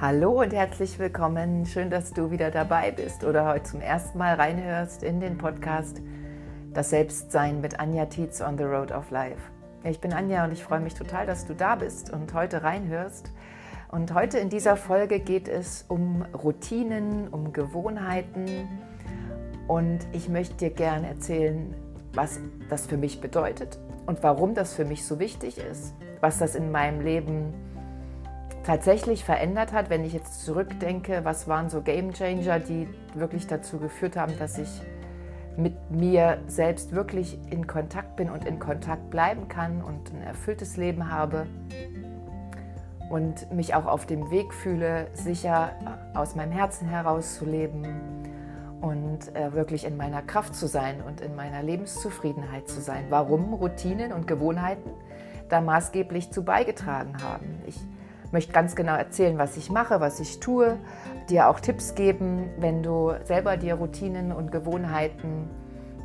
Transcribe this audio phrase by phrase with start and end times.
[0.00, 1.66] Hallo und herzlich willkommen.
[1.66, 6.00] Schön, dass du wieder dabei bist oder heute zum ersten Mal reinhörst in den Podcast
[6.72, 9.40] Das Selbstsein mit Anja Tietz on the Road of Life.
[9.82, 13.32] Ich bin Anja und ich freue mich total, dass du da bist und heute reinhörst.
[13.90, 18.68] Und heute in dieser Folge geht es um Routinen, um Gewohnheiten
[19.66, 21.74] und ich möchte dir gerne erzählen,
[22.12, 22.38] was
[22.70, 26.70] das für mich bedeutet und warum das für mich so wichtig ist, was das in
[26.70, 27.52] meinem Leben
[28.68, 33.78] tatsächlich verändert hat, wenn ich jetzt zurückdenke, was waren so Game Changer, die wirklich dazu
[33.78, 34.68] geführt haben, dass ich
[35.56, 40.76] mit mir selbst wirklich in Kontakt bin und in Kontakt bleiben kann und ein erfülltes
[40.76, 41.46] Leben habe
[43.08, 45.70] und mich auch auf dem Weg fühle, sicher
[46.12, 47.86] aus meinem Herzen heraus zu leben
[48.82, 53.06] und äh, wirklich in meiner Kraft zu sein und in meiner Lebenszufriedenheit zu sein.
[53.08, 54.90] Warum Routinen und Gewohnheiten
[55.48, 57.62] da maßgeblich zu beigetragen haben.
[57.66, 57.80] Ich
[58.32, 60.78] möchte ganz genau erzählen, was ich mache, was ich tue,
[61.28, 65.48] dir auch Tipps geben, wenn du selber dir Routinen und Gewohnheiten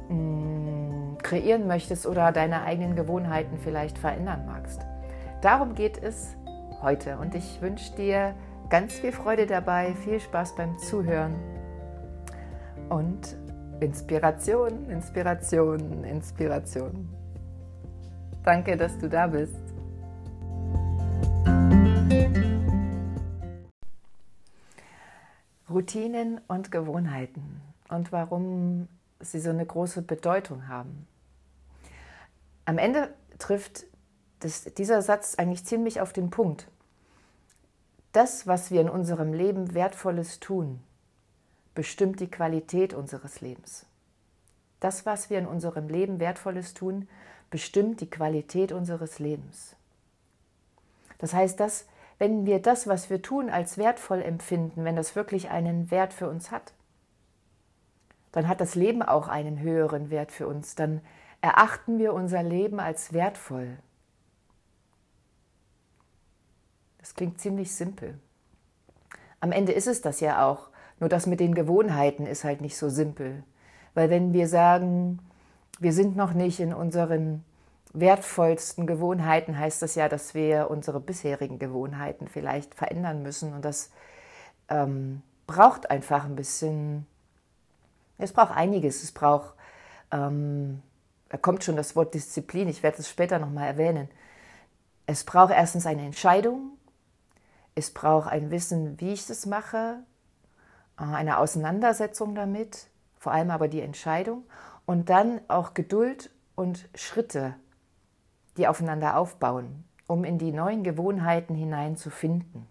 [0.10, 4.82] mh, mm, kreieren möchtest oder deine eigenen Gewohnheiten vielleicht verändern magst.
[5.42, 6.36] Darum geht es
[6.82, 8.36] heute und ich wünsche dir
[8.70, 11.36] ganz viel Freude dabei, viel Spaß beim Zuhören
[12.90, 13.36] und
[13.80, 17.10] Inspiration, Inspiration, Inspiration.
[18.44, 19.63] Danke, dass du da bist.
[25.74, 28.88] Routinen und Gewohnheiten und warum
[29.20, 31.08] sie so eine große Bedeutung haben.
[32.66, 33.86] Am Ende trifft
[34.40, 36.68] das, dieser Satz eigentlich ziemlich auf den Punkt.
[38.12, 40.82] Das, was wir in unserem Leben Wertvolles tun,
[41.74, 43.86] bestimmt die Qualität unseres Lebens.
[44.80, 47.08] Das, was wir in unserem Leben Wertvolles tun,
[47.50, 49.76] bestimmt die Qualität unseres Lebens.
[51.18, 51.86] Das heißt, dass,
[52.24, 56.30] wenn wir das, was wir tun, als wertvoll empfinden, wenn das wirklich einen Wert für
[56.30, 56.72] uns hat,
[58.32, 60.76] dann hat das Leben auch einen höheren Wert für uns.
[60.76, 61.02] Dann
[61.42, 63.78] erachten wir unser Leben als wertvoll.
[67.00, 68.18] Das klingt ziemlich simpel.
[69.42, 70.70] Am Ende ist es das ja auch.
[71.02, 73.44] Nur das mit den Gewohnheiten ist halt nicht so simpel.
[73.96, 75.20] Weil wenn wir sagen,
[75.78, 77.44] wir sind noch nicht in unseren
[77.94, 83.54] wertvollsten Gewohnheiten, heißt das ja, dass wir unsere bisherigen Gewohnheiten vielleicht verändern müssen.
[83.54, 83.92] Und das
[84.70, 87.06] ähm, braucht einfach ein bisschen,
[88.18, 89.04] es braucht einiges.
[89.04, 89.54] Es braucht,
[90.12, 90.82] ähm,
[91.30, 94.10] da kommt schon das Wort Disziplin, ich werde es später nochmal erwähnen.
[95.06, 96.72] Es braucht erstens eine Entscheidung,
[97.76, 99.98] es braucht ein Wissen, wie ich das mache,
[101.00, 102.88] äh, eine Auseinandersetzung damit,
[103.20, 104.44] vor allem aber die Entscheidung
[104.86, 107.56] und dann auch Geduld und Schritte,
[108.58, 112.68] die aufeinander aufbauen, um in die neuen Gewohnheiten hineinzufinden.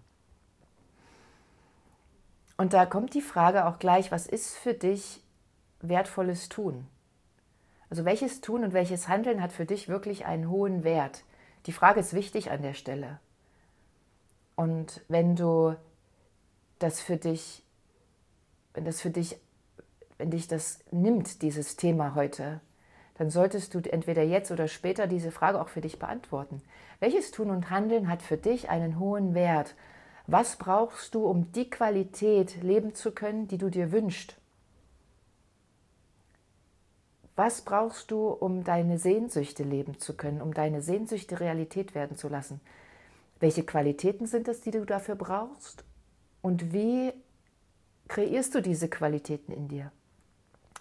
[2.57, 5.21] Und da kommt die Frage auch gleich, was ist für dich
[5.81, 6.87] wertvolles Tun?
[7.91, 11.25] Also welches Tun und welches Handeln hat für dich wirklich einen hohen Wert?
[11.67, 13.19] Die Frage ist wichtig an der Stelle.
[14.55, 15.77] Und wenn du
[16.79, 17.63] das für dich,
[18.75, 19.39] wenn das für dich,
[20.19, 22.61] wenn dich das nimmt, dieses Thema heute,
[23.15, 26.63] dann solltest du entweder jetzt oder später diese Frage auch für dich beantworten.
[27.01, 29.75] Welches Tun und Handeln hat für dich einen hohen Wert?
[30.27, 34.37] Was brauchst du, um die Qualität leben zu können, die du dir wünschst?
[37.35, 42.29] Was brauchst du, um deine Sehnsüchte leben zu können, um deine Sehnsüchte Realität werden zu
[42.29, 42.61] lassen?
[43.41, 45.85] Welche Qualitäten sind es, die du dafür brauchst?
[46.43, 47.13] Und wie
[48.09, 49.91] kreierst du diese Qualitäten in dir?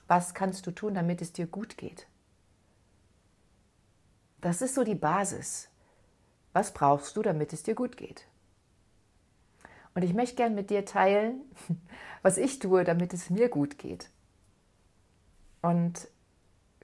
[0.08, 2.06] Was kannst du tun, damit es dir gut geht?
[4.42, 5.70] Das ist so die Basis.
[6.54, 8.28] Was brauchst du, damit es dir gut geht?
[9.94, 11.42] Und ich möchte gern mit dir teilen,
[12.22, 14.10] was ich tue, damit es mir gut geht.
[15.62, 16.08] Und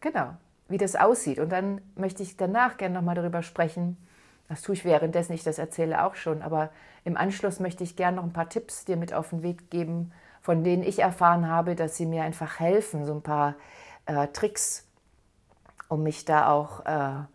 [0.02, 0.36] genau,
[0.68, 1.40] wie das aussieht.
[1.40, 3.98] Und dann möchte ich danach gerne nochmal darüber sprechen,
[4.48, 6.70] das tue ich währenddessen, ich das erzähle auch schon, aber
[7.04, 10.14] im Anschluss möchte ich gerne noch ein paar Tipps dir mit auf den Weg geben,
[10.42, 13.56] von denen ich erfahren habe, dass sie mir einfach helfen, so ein paar
[14.06, 14.88] äh, Tricks,
[15.90, 17.26] um mich da auch äh,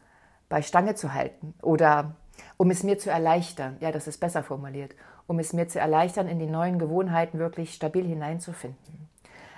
[0.53, 2.15] bei Stange zu halten oder
[2.59, 3.79] um es mir zu erleichtern.
[3.81, 4.95] Ja, das ist besser formuliert.
[5.27, 9.09] Um es mir zu erleichtern, in die neuen Gewohnheiten wirklich stabil hineinzufinden.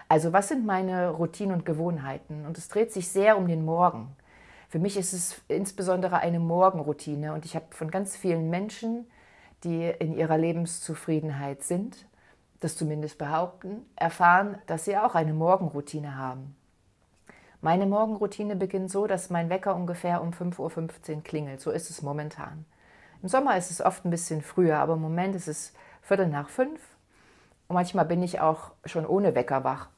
[0.09, 2.47] Also was sind meine Routinen und Gewohnheiten?
[2.47, 4.15] Und es dreht sich sehr um den Morgen.
[4.69, 9.09] Für mich ist es insbesondere eine Morgenroutine und ich habe von ganz vielen Menschen,
[9.65, 12.07] die in ihrer Lebenszufriedenheit sind,
[12.61, 16.55] das zumindest behaupten, erfahren, dass sie auch eine Morgenroutine haben.
[17.65, 21.63] Meine Morgenroutine beginnt so, dass mein Wecker ungefähr um 5.15 Uhr klingelt.
[21.63, 22.67] So ist es momentan.
[23.23, 25.73] Im Sommer ist es oft ein bisschen früher, aber im Moment ist es
[26.03, 26.79] Viertel nach fünf.
[27.67, 29.89] Und manchmal bin ich auch schon ohne Wecker wach.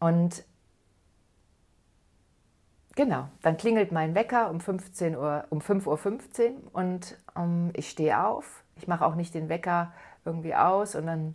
[0.00, 0.44] Und
[2.94, 8.22] genau, dann klingelt mein Wecker um, 15 Uhr, um 5.15 Uhr und ähm, ich stehe
[8.22, 8.64] auf.
[8.76, 9.94] Ich mache auch nicht den Wecker
[10.26, 11.34] irgendwie aus und dann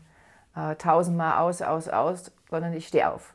[0.56, 3.33] äh, tausendmal aus, aus, aus, sondern ich stehe auf.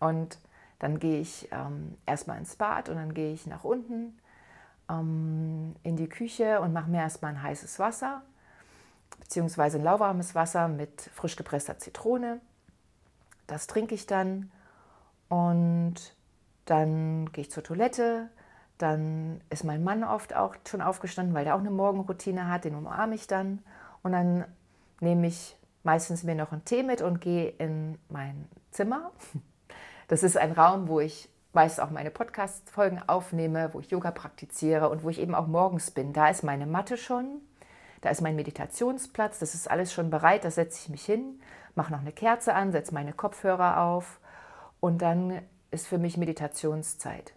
[0.00, 0.38] Und
[0.82, 4.18] dann gehe ich ähm, erstmal ins Bad und dann gehe ich nach unten
[4.90, 8.22] ähm, in die Küche und mache mir erstmal ein heißes Wasser,
[9.20, 12.40] beziehungsweise ein lauwarmes Wasser mit frisch gepresster Zitrone.
[13.46, 14.50] Das trinke ich dann
[15.28, 16.16] und
[16.64, 18.28] dann gehe ich zur Toilette.
[18.78, 22.64] Dann ist mein Mann oft auch schon aufgestanden, weil der auch eine Morgenroutine hat.
[22.64, 23.60] Den umarme ich dann.
[24.02, 24.46] Und dann
[24.98, 29.12] nehme ich meistens mir noch einen Tee mit und gehe in mein Zimmer.
[30.12, 34.90] Das ist ein Raum, wo ich meist auch meine Podcast-Folgen aufnehme, wo ich Yoga praktiziere
[34.90, 36.12] und wo ich eben auch morgens bin.
[36.12, 37.40] Da ist meine Matte schon,
[38.02, 41.40] da ist mein Meditationsplatz, das ist alles schon bereit, da setze ich mich hin,
[41.74, 44.20] mache noch eine Kerze an, setze meine Kopfhörer auf
[44.80, 47.32] und dann ist für mich Meditationszeit.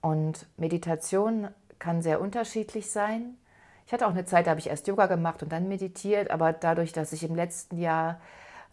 [0.00, 1.48] Und Meditation
[1.80, 3.36] kann sehr unterschiedlich sein.
[3.88, 6.52] Ich hatte auch eine Zeit, da habe ich erst Yoga gemacht und dann meditiert, aber
[6.52, 8.20] dadurch, dass ich im letzten Jahr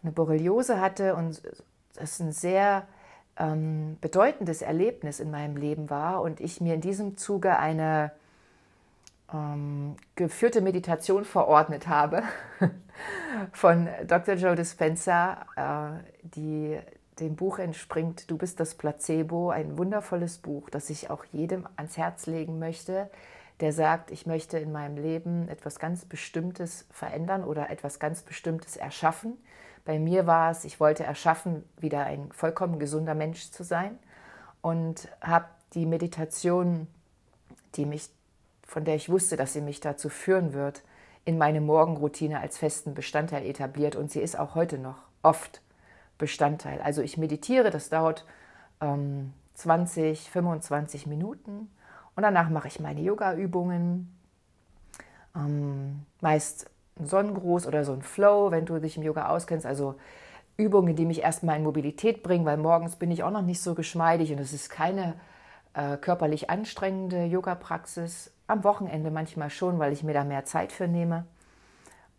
[0.04, 1.42] eine Borreliose hatte und
[1.98, 2.88] es ein sehr
[3.38, 8.12] ähm, bedeutendes Erlebnis in meinem Leben war und ich mir in diesem Zuge eine
[9.34, 12.24] ähm, geführte Meditation verordnet habe
[13.54, 14.36] von Dr.
[14.36, 16.80] Joe Dispenza, äh, die
[17.20, 21.98] dem Buch entspringt Du bist das Placebo, ein wundervolles Buch, das ich auch jedem ans
[21.98, 23.10] Herz legen möchte,
[23.60, 28.78] der sagt, ich möchte in meinem Leben etwas ganz Bestimmtes verändern oder etwas ganz Bestimmtes
[28.78, 29.38] erschaffen.
[29.86, 33.98] Bei mir war es, ich wollte erschaffen, wieder ein vollkommen gesunder Mensch zu sein
[34.62, 36.88] und habe die Meditation,
[37.76, 38.10] die mich,
[38.68, 40.84] von der ich wusste, dass sie mich dazu führen wird,
[41.26, 45.62] in meine Morgenroutine als festen Bestandteil etabliert und sie ist auch heute noch oft
[46.18, 46.82] Bestandteil.
[46.82, 48.26] Also ich meditiere, das dauert
[48.82, 51.70] ähm, 20, 25 Minuten
[52.16, 54.16] und danach mache ich meine Yoga-Übungen.
[55.36, 56.70] Ähm, meist
[57.06, 59.66] Sonnengruß oder so ein Flow, wenn du dich im Yoga auskennst.
[59.66, 59.96] Also
[60.58, 63.76] Übungen, die mich erstmal in Mobilität bringen, weil morgens bin ich auch noch nicht so
[63.76, 65.16] geschmeidig und es ist keine
[65.74, 68.32] äh, körperlich anstrengende Yoga-Praxis.
[68.48, 71.26] Am Wochenende manchmal schon, weil ich mir da mehr Zeit für nehme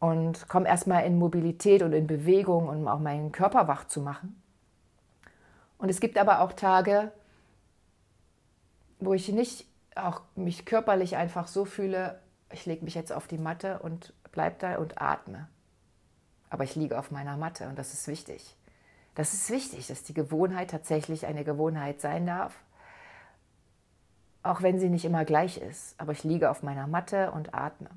[0.01, 4.41] und komme erstmal in Mobilität und in Bewegung, um auch meinen Körper wach zu machen.
[5.79, 7.13] Und es gibt aber auch Tage,
[8.99, 12.19] wo ich nicht auch mich körperlich einfach so fühle,
[12.53, 15.49] ich lege mich jetzt auf die Matte und bleibe da und atme.
[16.49, 18.57] Aber ich liege auf meiner Matte und das ist wichtig.
[19.15, 22.55] Das ist wichtig, dass die Gewohnheit tatsächlich eine Gewohnheit sein darf,
[24.43, 26.01] auch wenn sie nicht immer gleich ist.
[26.01, 27.91] Aber ich liege auf meiner Matte und atme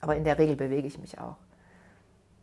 [0.00, 1.36] aber in der Regel bewege ich mich auch.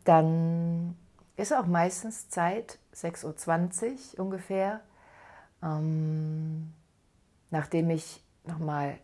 [0.04, 0.96] Dann
[1.36, 4.80] ist auch meistens Zeit, 6.20 Uhr ungefähr,
[5.62, 6.72] ähm,
[7.50, 8.98] nachdem ich nochmal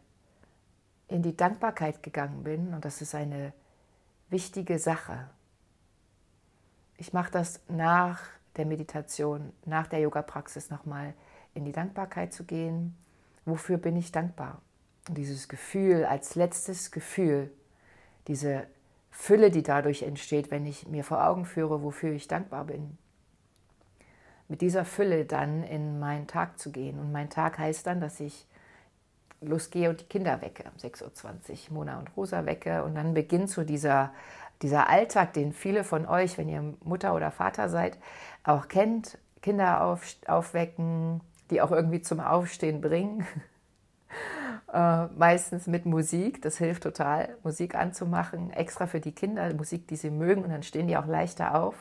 [1.08, 2.74] in die Dankbarkeit gegangen bin.
[2.74, 3.52] Und das ist eine
[4.30, 5.28] wichtige Sache.
[6.96, 8.20] Ich mache das nach
[8.56, 11.14] der Meditation, nach der Yoga-Praxis nochmal
[11.54, 12.96] in die Dankbarkeit zu gehen.
[13.44, 14.60] Wofür bin ich dankbar?
[15.08, 17.50] Und dieses Gefühl als letztes Gefühl
[18.26, 18.66] diese
[19.10, 22.96] Fülle, die dadurch entsteht, wenn ich mir vor Augen führe, wofür ich dankbar bin.
[24.48, 26.98] Mit dieser Fülle dann in meinen Tag zu gehen.
[26.98, 28.46] Und mein Tag heißt dann, dass ich
[29.40, 30.64] losgehe und die Kinder wecke.
[30.64, 32.84] Um 6.20 Uhr Mona und Rosa wecke.
[32.84, 34.12] Und dann beginnt so dieser,
[34.62, 37.98] dieser Alltag, den viele von euch, wenn ihr Mutter oder Vater seid,
[38.44, 39.18] auch kennt.
[39.42, 43.26] Kinder auf, aufwecken, die auch irgendwie zum Aufstehen bringen.
[44.72, 49.96] Äh, meistens mit Musik, das hilft total, Musik anzumachen, extra für die Kinder, Musik, die
[49.96, 51.74] sie mögen, und dann stehen die auch leichter auf.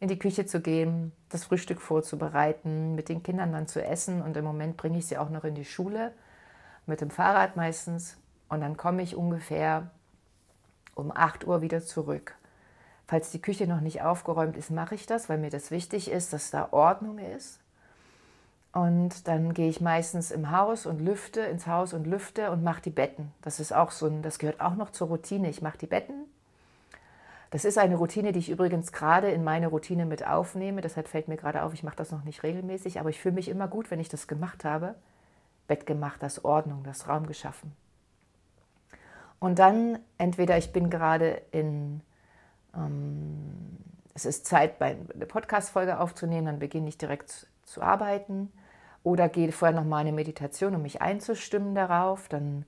[0.00, 4.36] In die Küche zu gehen, das Frühstück vorzubereiten, mit den Kindern dann zu essen und
[4.36, 6.12] im Moment bringe ich sie auch noch in die Schule,
[6.88, 8.16] mit dem Fahrrad meistens
[8.48, 9.90] und dann komme ich ungefähr
[10.94, 12.34] um 8 Uhr wieder zurück.
[13.06, 16.32] Falls die Küche noch nicht aufgeräumt ist, mache ich das, weil mir das wichtig ist,
[16.32, 17.60] dass da Ordnung ist.
[18.72, 22.82] Und dann gehe ich meistens im Haus und lüfte, ins Haus und lüfte und mache
[22.82, 23.32] die Betten.
[23.40, 25.48] Das ist auch so ein, das gehört auch noch zur Routine.
[25.48, 26.26] Ich mache die Betten.
[27.50, 30.82] Das ist eine Routine, die ich übrigens gerade in meine Routine mit aufnehme.
[30.82, 33.48] Deshalb fällt mir gerade auf, ich mache das noch nicht regelmäßig, aber ich fühle mich
[33.48, 34.94] immer gut, wenn ich das gemacht habe.
[35.68, 37.72] Bett gemacht, das Ordnung, das Raum geschaffen.
[39.38, 42.00] Und dann entweder ich bin gerade in,
[42.74, 43.78] ähm,
[44.14, 48.50] es ist Zeit, eine Podcast-Folge aufzunehmen, dann beginne ich direkt zu arbeiten
[49.04, 52.28] oder gehe vorher noch mal eine Meditation, um mich einzustimmen darauf.
[52.28, 52.64] Dann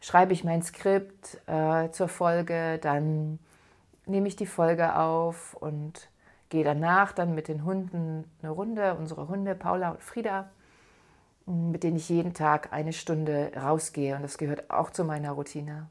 [0.00, 3.38] schreibe ich mein Skript äh, zur Folge, dann
[4.06, 6.08] nehme ich die Folge auf und
[6.48, 10.50] gehe danach dann mit den Hunden eine Runde, unsere Hunde Paula und Frieda,
[11.46, 15.88] mit denen ich jeden Tag eine Stunde rausgehe und das gehört auch zu meiner Routine.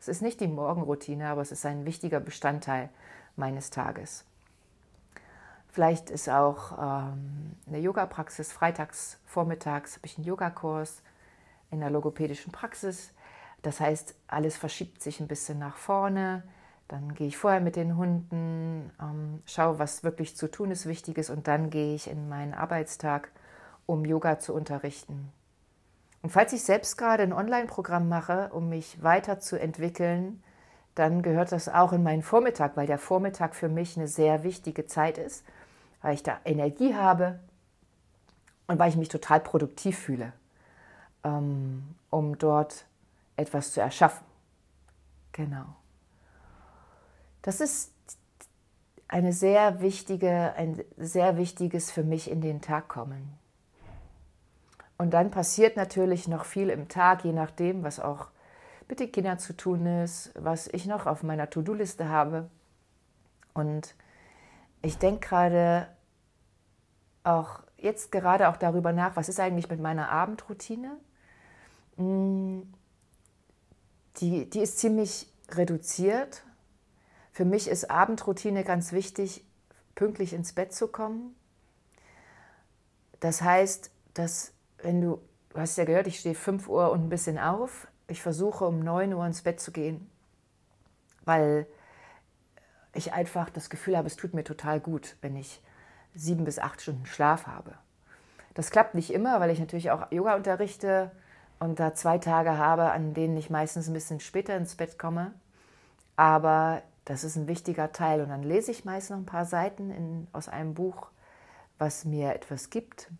[0.00, 2.88] Es ist nicht die Morgenroutine, aber es ist ein wichtiger Bestandteil
[3.36, 4.24] meines Tages.
[5.68, 8.50] Vielleicht ist auch ähm, eine Yoga-Praxis.
[8.52, 11.02] Freitags, vormittags habe ich einen Yogakurs
[11.70, 13.12] in der logopädischen Praxis.
[13.62, 16.44] Das heißt, alles verschiebt sich ein bisschen nach vorne.
[16.88, 21.30] Dann gehe ich vorher mit den Hunden, ähm, schaue, was wirklich zu tun ist, Wichtiges,
[21.30, 23.30] und dann gehe ich in meinen Arbeitstag,
[23.86, 25.32] um Yoga zu unterrichten.
[26.22, 30.42] Und falls ich selbst gerade ein Online-Programm mache, um mich weiterzuentwickeln,
[30.94, 34.86] dann gehört das auch in meinen Vormittag, weil der Vormittag für mich eine sehr wichtige
[34.86, 35.44] Zeit ist
[36.06, 37.40] weil ich da Energie habe
[38.68, 40.32] und weil ich mich total produktiv fühle,
[41.24, 42.86] ähm, um dort
[43.36, 44.24] etwas zu erschaffen.
[45.32, 45.66] Genau.
[47.42, 47.92] Das ist
[49.08, 53.36] eine sehr wichtige, ein sehr wichtiges für mich in den Tag kommen.
[54.98, 58.28] Und dann passiert natürlich noch viel im Tag, je nachdem, was auch
[58.88, 62.48] mit den Kindern zu tun ist, was ich noch auf meiner To-Do-Liste habe.
[63.52, 63.94] Und
[64.82, 65.88] ich denke gerade
[67.24, 70.96] auch jetzt gerade auch darüber nach, was ist eigentlich mit meiner Abendroutine.
[71.96, 72.62] Mm,
[74.18, 76.44] die, die ist ziemlich reduziert.
[77.32, 79.44] Für mich ist Abendroutine ganz wichtig,
[79.94, 81.34] pünktlich ins Bett zu kommen.
[83.20, 84.52] Das heißt, dass
[84.82, 88.22] wenn du, du hast ja gehört, ich stehe 5 Uhr und ein bisschen auf, ich
[88.22, 90.08] versuche um 9 Uhr ins Bett zu gehen,
[91.24, 91.66] weil
[92.94, 95.60] ich einfach das Gefühl habe, es tut mir total gut, wenn ich
[96.14, 97.74] sieben bis acht Stunden Schlaf habe.
[98.54, 101.10] Das klappt nicht immer, weil ich natürlich auch Yoga unterrichte
[101.58, 105.34] und da zwei Tage habe, an denen ich meistens ein bisschen später ins Bett komme.
[106.16, 108.22] Aber das ist ein wichtiger Teil.
[108.22, 111.08] Und dann lese ich meist noch ein paar Seiten in, aus einem Buch,
[111.78, 113.10] was mir etwas gibt.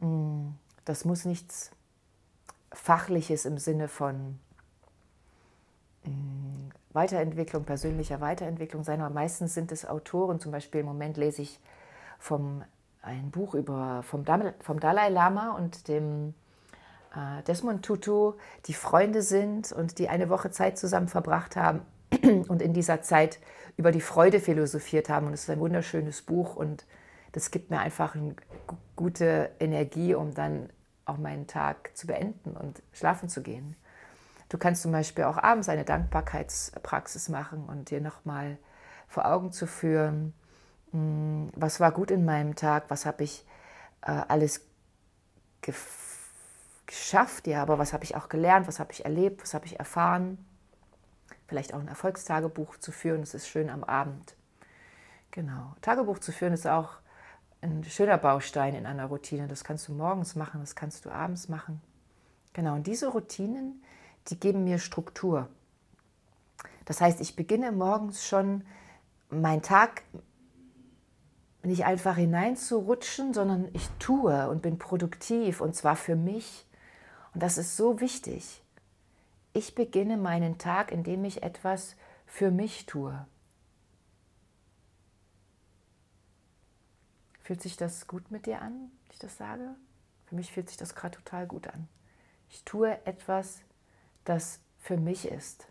[0.00, 0.54] Hm,
[0.84, 1.70] das muss nichts
[2.72, 4.38] Fachliches im Sinne von
[6.04, 10.40] hm, Weiterentwicklung, persönlicher Weiterentwicklung sein, aber meistens sind es Autoren.
[10.40, 11.60] Zum Beispiel im Moment lese ich
[12.18, 12.64] vom,
[13.02, 14.24] ein Buch über, vom,
[14.60, 16.34] vom Dalai Lama und dem
[17.14, 18.34] äh, Desmond Tutu,
[18.66, 21.82] die Freunde sind und die eine Woche Zeit zusammen verbracht haben
[22.48, 23.38] und in dieser Zeit
[23.76, 25.26] über die Freude philosophiert haben.
[25.26, 26.84] Und es ist ein wunderschönes Buch und
[27.32, 28.34] das gibt mir einfach eine
[28.96, 30.70] gute Energie, um dann
[31.04, 33.76] auch meinen Tag zu beenden und schlafen zu gehen.
[34.48, 38.58] Du kannst zum Beispiel auch abends eine Dankbarkeitspraxis machen und dir nochmal
[39.06, 40.34] vor Augen zu führen,
[40.92, 43.46] hm, was war gut in meinem Tag, was habe ich
[44.02, 44.66] äh, alles
[46.86, 49.78] geschafft, ja, aber was habe ich auch gelernt, was habe ich erlebt, was habe ich
[49.78, 50.44] erfahren.
[51.46, 54.34] Vielleicht auch ein Erfolgstagebuch zu führen, das ist schön am Abend.
[55.30, 56.98] Genau, Tagebuch zu führen ist auch
[57.62, 59.48] ein schöner Baustein in einer Routine.
[59.48, 61.80] Das kannst du morgens machen, das kannst du abends machen.
[62.52, 63.82] Genau, und diese Routinen,
[64.28, 65.48] die geben mir Struktur.
[66.84, 68.64] Das heißt, ich beginne morgens schon
[69.28, 70.02] meinen Tag
[71.62, 76.66] nicht einfach hineinzurutschen, sondern ich tue und bin produktiv und zwar für mich.
[77.34, 78.62] Und das ist so wichtig.
[79.52, 83.26] Ich beginne meinen Tag, indem ich etwas für mich tue.
[87.50, 89.74] Fühlt sich das gut mit dir an, wenn ich das sage?
[90.26, 91.88] Für mich fühlt sich das gerade total gut an.
[92.48, 93.58] Ich tue etwas,
[94.24, 95.66] das für mich ist.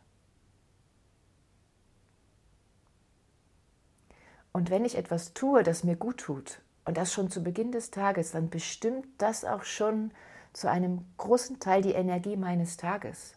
[4.51, 7.91] Und wenn ich etwas tue, das mir gut tut, und das schon zu Beginn des
[7.91, 10.11] Tages, dann bestimmt das auch schon
[10.51, 13.35] zu einem großen Teil die Energie meines Tages.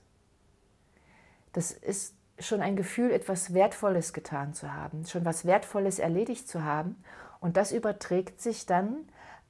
[1.53, 6.65] Das ist schon ein Gefühl, etwas Wertvolles getan zu haben, schon was Wertvolles erledigt zu
[6.65, 6.97] haben.
[7.43, 9.07] Und das überträgt sich dann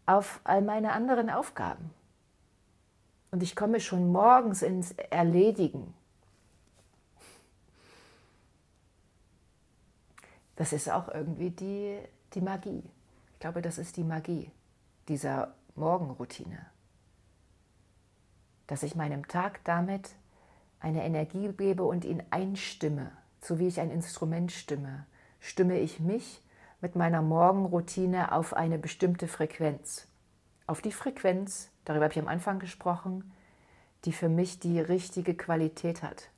[0.07, 1.91] auf all meine anderen Aufgaben.
[3.31, 5.95] Und ich komme schon morgens ins Erledigen.
[10.57, 11.99] das ist auch irgendwie die,
[12.35, 12.83] die Magie.
[13.33, 14.51] Ich glaube, das ist die Magie
[15.09, 16.67] dieser Morgenroutine.
[18.67, 20.11] Dass ich meinem Tag damit
[20.81, 25.07] eine Energie gebe und ihn einstimme, so wie ich ein Instrument stimme,
[25.41, 26.42] stimme ich mich
[26.83, 30.09] mit meiner Morgenroutine auf eine bestimmte Frequenz.
[30.67, 33.33] Auf die Frequenz, darüber habe ich am Anfang gesprochen,
[34.05, 36.29] die für mich die richtige Qualität hat.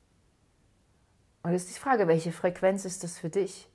[1.41, 3.67] Und es ist die Frage, welche Frequenz ist das für dich?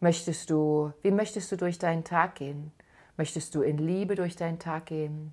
[0.00, 2.72] Möchtest du, wie möchtest du durch deinen Tag gehen?
[3.16, 5.32] Möchtest du in Liebe durch deinen Tag gehen,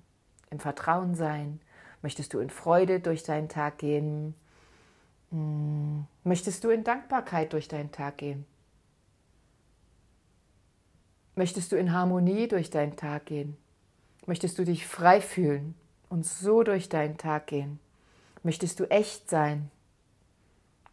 [0.50, 1.60] im Vertrauen sein?
[2.02, 4.34] Möchtest du in Freude durch deinen Tag gehen?
[5.30, 6.06] Hm.
[6.22, 8.46] Möchtest du in Dankbarkeit durch deinen Tag gehen?
[11.36, 13.56] Möchtest du in Harmonie durch deinen Tag gehen?
[14.26, 15.74] Möchtest du dich frei fühlen
[16.08, 17.80] und so durch deinen Tag gehen?
[18.44, 19.70] Möchtest du echt sein?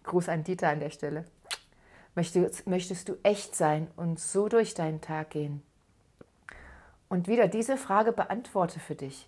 [0.04, 1.26] Gruß an Dieter an der Stelle.
[2.16, 5.62] Möchtest, möchtest du echt sein und so durch deinen Tag gehen?
[7.08, 9.28] Und wieder diese Frage beantworte für dich.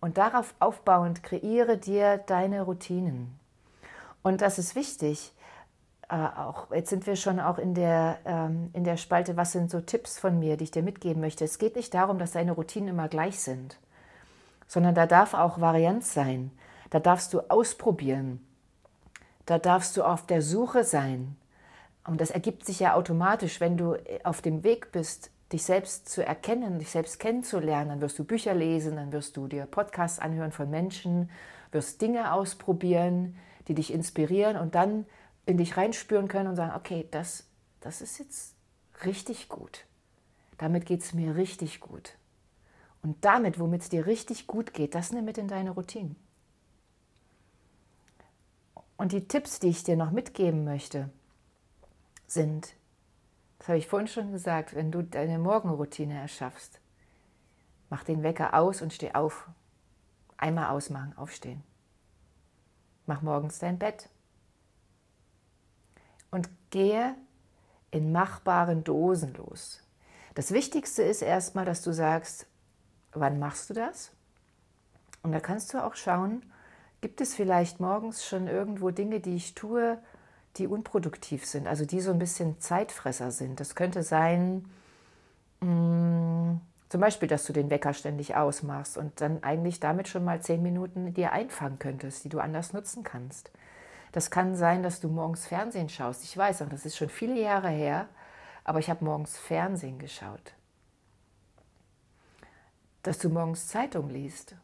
[0.00, 3.38] Und darauf aufbauend kreiere dir deine Routinen.
[4.22, 5.32] Und das ist wichtig.
[6.08, 9.70] Äh, auch, jetzt sind wir schon auch in der, ähm, in der Spalte, was sind
[9.70, 11.44] so Tipps von mir, die ich dir mitgeben möchte.
[11.44, 13.78] Es geht nicht darum, dass deine Routinen immer gleich sind,
[14.68, 16.52] sondern da darf auch Varianz sein.
[16.90, 18.46] Da darfst du ausprobieren.
[19.46, 21.36] Da darfst du auf der Suche sein.
[22.06, 26.24] Und das ergibt sich ja automatisch, wenn du auf dem Weg bist, dich selbst zu
[26.24, 27.88] erkennen, dich selbst kennenzulernen.
[27.88, 31.30] Dann wirst du Bücher lesen, dann wirst du dir Podcasts anhören von Menschen,
[31.72, 33.36] wirst Dinge ausprobieren,
[33.66, 35.04] die dich inspirieren und dann
[35.46, 37.44] in dich reinspüren können und sagen, okay, das,
[37.80, 38.54] das ist jetzt
[39.04, 39.86] richtig gut.
[40.58, 42.16] Damit geht es mir richtig gut.
[43.02, 46.16] Und damit, womit es dir richtig gut geht, das nimm mit in deine Routine.
[48.96, 51.10] Und die Tipps, die ich dir noch mitgeben möchte,
[52.26, 52.74] sind,
[53.58, 56.80] das habe ich vorhin schon gesagt, wenn du deine Morgenroutine erschaffst,
[57.90, 59.48] mach den Wecker aus und steh auf.
[60.38, 61.62] Einmal ausmachen, aufstehen.
[63.06, 64.08] Mach morgens dein Bett.
[66.36, 67.14] Und gehe
[67.90, 69.80] in machbaren Dosen los.
[70.34, 72.46] Das Wichtigste ist erstmal, dass du sagst,
[73.14, 74.10] wann machst du das?
[75.22, 76.42] Und da kannst du auch schauen,
[77.00, 79.96] gibt es vielleicht morgens schon irgendwo Dinge, die ich tue,
[80.56, 83.58] die unproduktiv sind, also die so ein bisschen Zeitfresser sind.
[83.58, 84.66] Das könnte sein,
[85.62, 90.26] mh, mm, zum Beispiel, dass du den Wecker ständig ausmachst und dann eigentlich damit schon
[90.26, 93.50] mal zehn Minuten dir einfangen könntest, die du anders nutzen kannst.
[94.16, 96.24] Das kann sein, dass du morgens Fernsehen schaust.
[96.24, 98.08] Ich weiß auch, das ist schon viele Jahre her,
[98.64, 100.54] aber ich habe morgens Fernsehen geschaut.
[103.02, 104.56] Dass du morgens Zeitung liest.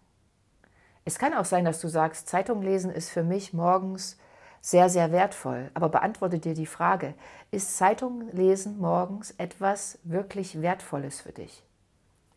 [1.04, 4.16] Es kann auch sein, dass du sagst, Zeitung lesen ist für mich morgens
[4.62, 5.70] sehr, sehr wertvoll.
[5.74, 7.12] Aber beantworte dir die Frage,
[7.50, 11.62] ist Zeitung lesen morgens etwas wirklich Wertvolles für dich?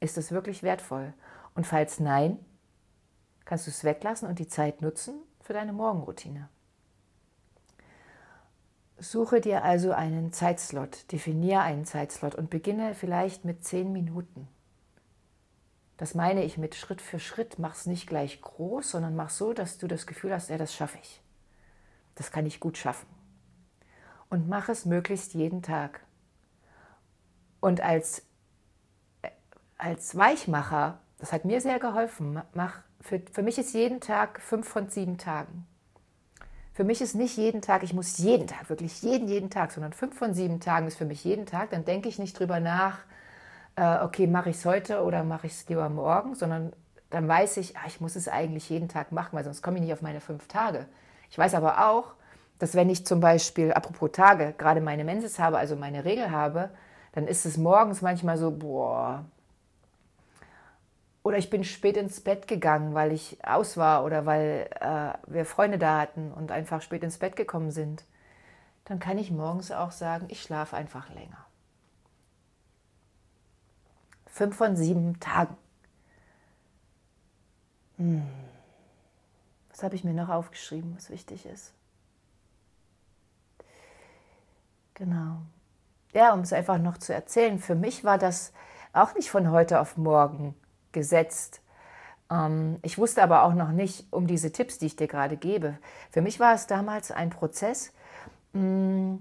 [0.01, 1.13] Ist es wirklich wertvoll?
[1.53, 2.43] Und falls nein,
[3.45, 6.49] kannst du es weglassen und die Zeit nutzen für deine Morgenroutine.
[8.97, 14.47] Suche dir also einen Zeitslot, definiere einen Zeitslot und beginne vielleicht mit zehn Minuten.
[15.97, 17.59] Das meine ich mit Schritt für Schritt.
[17.59, 20.73] Mach es nicht gleich groß, sondern mach so, dass du das Gefühl hast, ja, das
[20.73, 21.21] schaffe ich.
[22.15, 23.07] Das kann ich gut schaffen.
[24.29, 26.01] Und mach es möglichst jeden Tag.
[27.59, 28.25] Und als,
[29.77, 34.67] als Weichmacher, das hat mir sehr geholfen, mach, für, für mich ist jeden Tag fünf
[34.67, 35.65] von sieben Tagen.
[36.75, 39.93] Für mich ist nicht jeden Tag, ich muss jeden Tag, wirklich jeden, jeden Tag, sondern
[39.93, 41.69] fünf von sieben Tagen ist für mich jeden Tag.
[41.69, 42.99] Dann denke ich nicht drüber nach,
[43.77, 46.73] äh, okay, mache ich es heute oder mache ich es lieber morgen, sondern
[47.11, 49.83] dann weiß ich, ach, ich muss es eigentlich jeden Tag machen, weil sonst komme ich
[49.83, 50.85] nicht auf meine fünf Tage.
[51.29, 52.13] Ich weiß aber auch,
[52.59, 56.71] dass wenn ich zum Beispiel, apropos Tage, gerade meine Menses habe, also meine Regel habe,
[57.13, 59.23] dann ist es morgens manchmal so, boah.
[61.25, 65.45] Oder ich bin spät ins Bett gegangen, weil ich aus war oder weil äh, wir
[65.45, 68.05] Freunde da hatten und einfach spät ins Bett gekommen sind.
[68.83, 71.43] Dann kann ich morgens auch sagen, ich schlafe einfach länger.
[74.27, 75.57] Fünf von sieben Tagen.
[77.97, 78.27] Hm.
[79.71, 81.73] Was habe ich mir noch aufgeschrieben, was wichtig ist?
[84.93, 85.41] Genau.
[86.13, 88.53] Ja, um es einfach noch zu erzählen, für mich war das
[88.93, 90.53] auch nicht von heute auf morgen
[90.95, 91.61] gesetzt.
[92.31, 95.77] Ähm, ich wusste aber auch noch nicht um diese Tipps, die ich dir gerade gebe.
[96.09, 97.93] Für mich war es damals ein Prozess,
[98.53, 99.17] mm,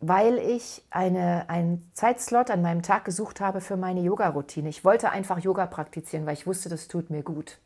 [0.00, 4.68] weil ich eine, einen Zeitslot an meinem Tag gesucht habe für meine Yoga-Routine.
[4.68, 7.58] Ich wollte einfach Yoga praktizieren, weil ich wusste, das tut mir gut.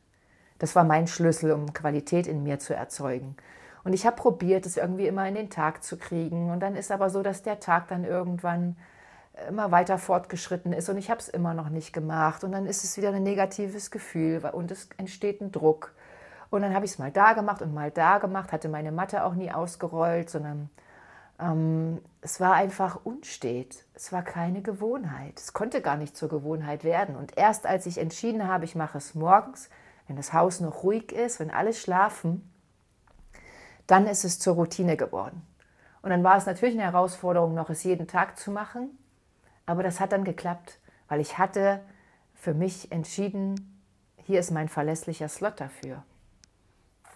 [0.58, 3.36] Das war mein Schlüssel, um Qualität in mir zu erzeugen.
[3.84, 6.50] Und ich habe probiert, es irgendwie immer in den Tag zu kriegen.
[6.50, 8.76] Und dann ist aber so, dass der Tag dann irgendwann
[9.48, 12.44] immer weiter fortgeschritten ist und ich habe es immer noch nicht gemacht.
[12.44, 15.94] Und dann ist es wieder ein negatives Gefühl und es entsteht ein Druck.
[16.50, 19.24] Und dann habe ich es mal da gemacht und mal da gemacht, hatte meine Matte
[19.24, 20.70] auch nie ausgerollt, sondern
[21.40, 23.84] ähm, es war einfach unstet.
[23.94, 25.40] Es war keine Gewohnheit.
[25.40, 27.16] Es konnte gar nicht zur Gewohnheit werden.
[27.16, 29.68] Und erst als ich entschieden habe, ich mache es morgens,
[30.06, 32.52] wenn das Haus noch ruhig ist, wenn alle schlafen,
[33.86, 35.42] dann ist es zur Routine geworden.
[36.02, 38.96] Und dann war es natürlich eine Herausforderung, noch es jeden Tag zu machen,
[39.66, 41.80] aber das hat dann geklappt, weil ich hatte
[42.34, 43.82] für mich entschieden,
[44.16, 46.02] hier ist mein verlässlicher Slot dafür.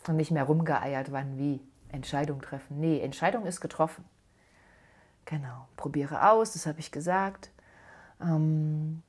[0.06, 1.60] Und nicht mehr rumgeeiert, wann wie.
[1.90, 2.80] Entscheidung treffen.
[2.80, 4.04] Nee, Entscheidung ist getroffen.
[5.24, 7.50] Genau, probiere aus, das habe ich gesagt.
[8.20, 9.02] Ähm,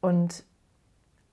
[0.00, 0.44] und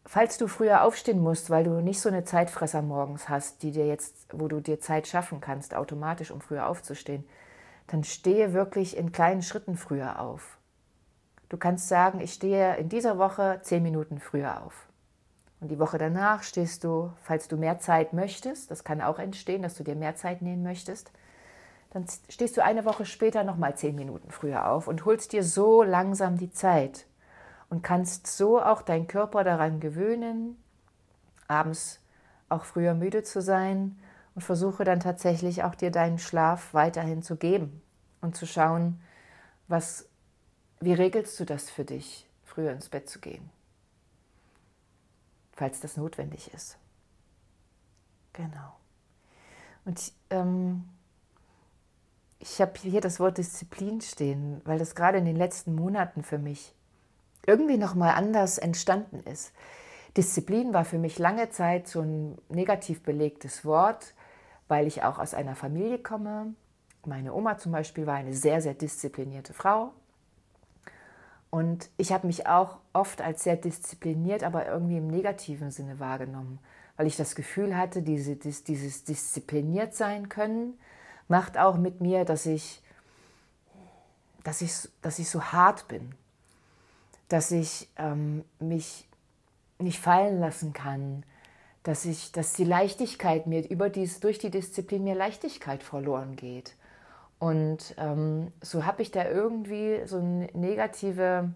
[0.05, 3.87] falls du früher aufstehen musst, weil du nicht so eine Zeitfresser morgens hast, die dir
[3.87, 7.23] jetzt, wo du dir Zeit schaffen kannst, automatisch, um früher aufzustehen,
[7.87, 10.58] dann stehe wirklich in kleinen Schritten früher auf.
[11.49, 14.87] Du kannst sagen, ich stehe in dieser Woche zehn Minuten früher auf.
[15.59, 19.61] Und die Woche danach stehst du, falls du mehr Zeit möchtest, das kann auch entstehen,
[19.61, 21.11] dass du dir mehr Zeit nehmen möchtest,
[21.91, 25.83] dann stehst du eine Woche später nochmal zehn Minuten früher auf und holst dir so
[25.83, 27.07] langsam die Zeit
[27.69, 30.61] und kannst so auch deinen Körper daran gewöhnen,
[31.47, 31.99] abends
[32.47, 33.97] auch früher müde zu sein
[34.35, 37.81] und versuche dann tatsächlich auch dir deinen Schlaf weiterhin zu geben
[38.21, 39.01] und zu schauen,
[39.67, 40.08] was,
[40.79, 43.49] wie regelst du das für dich, früher ins Bett zu gehen,
[45.53, 46.77] falls das notwendig ist.
[48.33, 48.75] Genau.
[49.85, 50.85] Und ähm,
[52.39, 56.37] ich habe hier das Wort Disziplin stehen, weil das gerade in den letzten Monaten für
[56.37, 56.73] mich
[57.45, 59.51] irgendwie nochmal anders entstanden ist.
[60.15, 64.13] Disziplin war für mich lange Zeit so ein negativ belegtes Wort,
[64.67, 66.53] weil ich auch aus einer Familie komme.
[67.05, 69.93] Meine Oma zum Beispiel war eine sehr, sehr disziplinierte Frau.
[71.49, 76.59] Und ich habe mich auch oft als sehr diszipliniert, aber irgendwie im negativen Sinne wahrgenommen,
[76.95, 80.75] weil ich das Gefühl hatte, diese, dieses diszipliniert sein können
[81.29, 82.81] macht auch mit mir, dass ich,
[84.43, 86.13] dass ich, dass ich so hart bin,
[87.29, 89.07] dass ich ähm, mich
[89.77, 91.23] nicht fallen lassen kann,
[91.83, 96.75] dass, ich, dass die Leichtigkeit mir über dies, durch die Disziplin mir Leichtigkeit verloren geht.
[97.39, 101.53] Und ähm, so habe ich da irgendwie so eine negative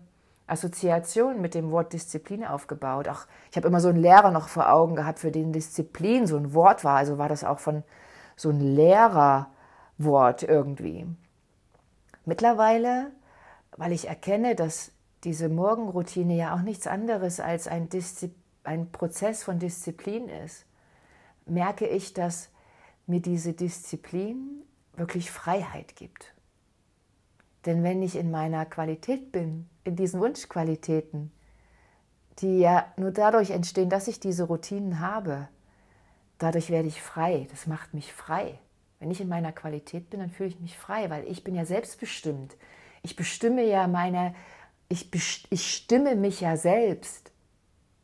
[0.48, 3.08] Assoziation mit dem Wort Disziplin aufgebaut.
[3.10, 6.38] Auch ich habe immer so einen Lehrer noch vor Augen gehabt, für den Disziplin so
[6.38, 6.98] ein Wort war.
[6.98, 7.84] Also war das auch von
[8.36, 9.50] so einem Lehrer
[9.98, 11.06] Wort irgendwie.
[12.26, 13.12] Mittlerweile,
[13.78, 14.92] weil ich erkenne, dass
[15.24, 17.90] diese Morgenroutine ja auch nichts anderes als ein,
[18.64, 20.66] ein Prozess von Disziplin ist,
[21.46, 22.50] merke ich, dass
[23.06, 24.64] mir diese Disziplin
[24.96, 26.34] wirklich Freiheit gibt.
[27.66, 31.32] Denn wenn ich in meiner Qualität bin, in diesen Wunschqualitäten,
[32.40, 35.48] die ja nur dadurch entstehen, dass ich diese Routinen habe,
[36.40, 37.48] dadurch werde ich frei.
[37.52, 38.60] Das macht mich frei.
[39.00, 41.66] Wenn ich in meiner Qualität bin, dann fühle ich mich frei, weil ich bin ja
[41.66, 42.56] selbstbestimmt.
[43.02, 44.34] Ich bestimme ja meine,
[44.90, 45.10] ich,
[45.50, 47.32] ich stimme mich ja selbst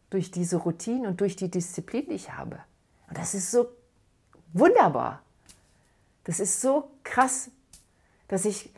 [0.10, 2.60] durch diese Routine und durch die Disziplin, die ich habe.
[3.08, 3.68] Und das ist so
[4.54, 5.22] wunderbar.
[6.30, 7.50] Das ist so krass,
[8.28, 8.72] dass ich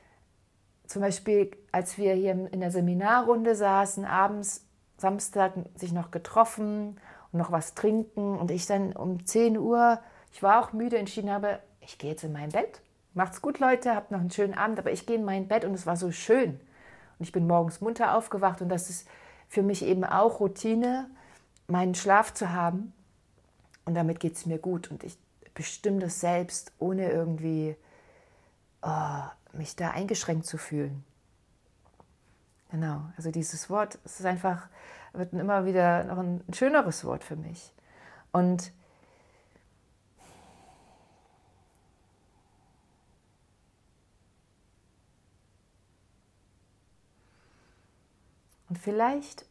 [0.87, 4.63] zum Beispiel, als wir hier in der Seminarrunde saßen, abends,
[4.95, 6.97] Samstag sich noch getroffen
[7.33, 9.99] und noch was trinken und ich dann um 10 Uhr,
[10.31, 12.79] ich war auch müde, entschieden habe, ich gehe jetzt in mein Bett.
[13.15, 15.73] Macht's gut, Leute, habt noch einen schönen Abend, aber ich gehe in mein Bett und
[15.73, 16.51] es war so schön.
[17.19, 19.09] Und ich bin morgens munter aufgewacht und das ist
[19.49, 21.09] für mich eben auch Routine,
[21.67, 22.93] meinen Schlaf zu haben.
[23.83, 25.17] Und damit geht es mir gut und ich
[25.53, 27.75] bestimme das selbst, ohne irgendwie
[28.81, 29.21] oh,
[29.53, 31.03] mich da eingeschränkt zu fühlen.
[32.71, 34.69] Genau, also dieses Wort, es ist einfach,
[35.13, 37.73] wird immer wieder noch ein schöneres Wort für mich.
[38.31, 38.71] Und
[48.71, 49.43] Und vielleicht,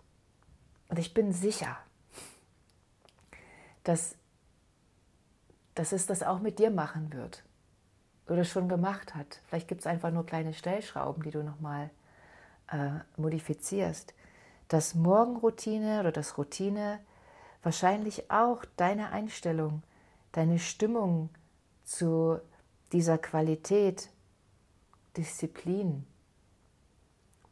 [0.89, 1.77] und ich bin sicher,
[3.85, 4.17] dass,
[5.81, 7.43] dass es das auch mit dir machen wird
[8.29, 9.41] oder schon gemacht hat.
[9.47, 11.89] Vielleicht gibt es einfach nur kleine Stellschrauben, die du nochmal
[12.71, 14.13] äh, modifizierst.
[14.69, 17.01] Dass Morgenroutine oder das Routine
[17.63, 19.83] wahrscheinlich auch deine Einstellung,
[20.33, 21.31] deine Stimmung
[21.85, 22.39] zu
[22.93, 24.11] dieser Qualität,
[25.17, 26.07] Disziplin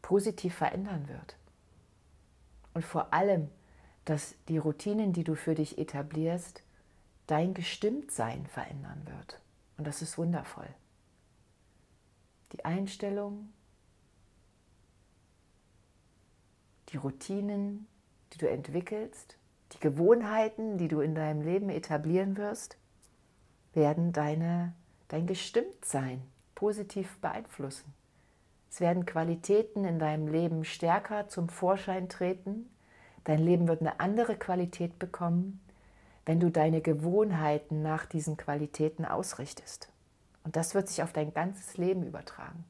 [0.03, 1.39] positiv verändern wird
[2.75, 3.49] und vor allem,
[4.05, 6.63] dass die Routinen, die du für dich etablierst,
[7.29, 9.41] dein Gestimmtsein verändern wird.
[9.77, 10.69] Und das ist wundervoll.
[12.53, 13.53] Die Einstellung,
[16.89, 17.87] die Routinen,
[18.33, 19.37] die du entwickelst,
[19.73, 22.79] die Gewohnheiten, die du in deinem Leben etablieren wirst,
[23.75, 24.73] werden deine,
[25.09, 26.23] dein Gestimmtsein
[26.55, 27.93] positiv beeinflussen.
[28.71, 32.71] Es werden Qualitäten in deinem Leben stärker zum Vorschein treten.
[33.25, 35.61] Dein Leben wird eine andere Qualität bekommen,
[36.29, 39.91] wenn du deine Gewohnheiten nach diesen Qualitäten ausrichtest.
[40.45, 42.67] Und das wird sich auf dein ganzes Leben übertragen.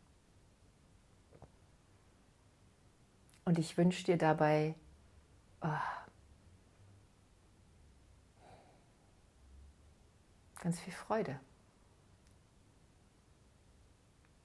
[3.44, 4.76] Und ich wünsche dir dabei
[5.60, 5.66] oh,
[10.60, 11.40] ganz viel Freude.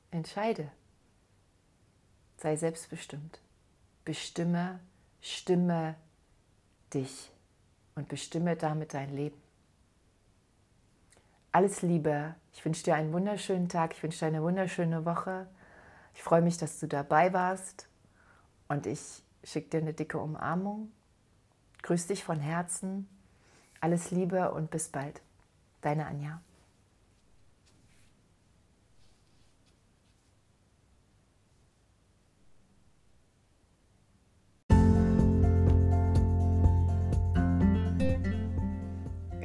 [0.09, 0.71] Entscheide.
[2.37, 3.41] Sei selbstbestimmt.
[4.05, 4.79] Bestimme,
[5.21, 5.97] stimme
[6.95, 7.32] dich
[7.95, 9.41] und bestimme damit dein Leben.
[11.51, 12.35] Alles Liebe.
[12.51, 13.93] Ich wünsche dir einen wunderschönen Tag.
[13.93, 15.47] Ich wünsche dir eine wunderschöne Woche.
[16.15, 17.87] Ich freue mich, dass du dabei warst.
[18.67, 20.91] Und ich schicke dir eine dicke Umarmung.
[21.83, 23.07] Grüß dich von Herzen.
[23.81, 25.21] Alles Liebe und bis bald.
[25.81, 26.41] Deine Anja.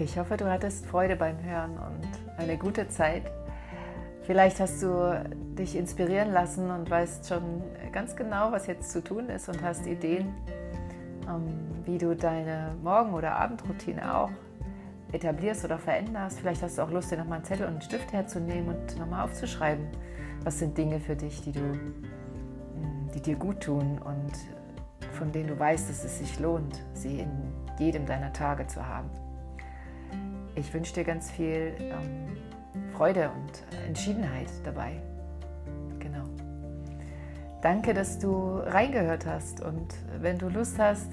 [0.09, 3.31] Ich hoffe, du hattest Freude beim Hören und eine gute Zeit.
[4.23, 5.23] Vielleicht hast du
[5.55, 9.87] dich inspirieren lassen und weißt schon ganz genau, was jetzt zu tun ist und hast
[9.87, 10.33] Ideen,
[11.29, 11.53] ähm,
[11.85, 14.31] wie du deine Morgen- oder Abendroutine auch
[15.12, 16.40] etablierst oder veränderst.
[16.40, 19.27] Vielleicht hast du auch Lust, dir nochmal einen Zettel und einen Stift herzunehmen und nochmal
[19.27, 19.88] aufzuschreiben,
[20.42, 24.33] was sind Dinge für dich, die, du, mm, die dir gut tun und
[25.12, 29.11] von denen du weißt, dass es sich lohnt, sie in jedem deiner Tage zu haben.
[30.59, 32.37] Ich wünsche dir ganz viel ähm,
[32.97, 35.01] Freude und Entschiedenheit dabei.
[36.01, 36.25] Genau.
[37.62, 41.12] Danke, dass du reingehört hast und wenn du Lust hast,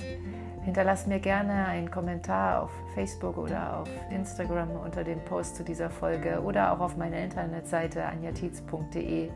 [0.64, 5.92] hinterlass mir gerne einen Kommentar auf Facebook oder auf Instagram unter dem Post zu dieser
[5.92, 9.30] Folge oder auch auf meiner Internetseite anjatiz.de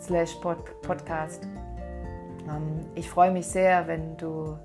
[0.00, 0.34] slash
[0.82, 1.46] podcast.
[2.48, 4.58] Ähm, ich freue mich sehr, wenn du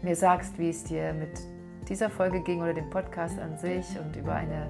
[0.00, 1.55] mir sagst, wie es dir mit
[1.88, 4.68] dieser Folge ging oder dem Podcast an sich und über eine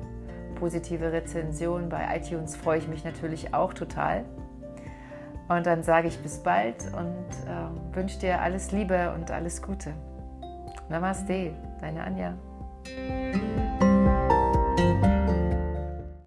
[0.57, 4.25] positive Rezension bei iTunes freue ich mich natürlich auch total.
[5.49, 7.15] Und dann sage ich bis bald und
[7.47, 9.93] äh, wünsche dir alles Liebe und alles Gute.
[10.89, 12.35] Namaste, deine Anja.